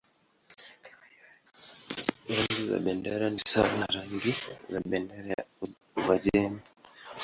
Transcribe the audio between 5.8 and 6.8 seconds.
Uajemi.